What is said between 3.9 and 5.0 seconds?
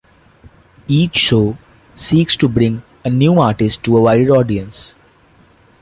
a wider audience.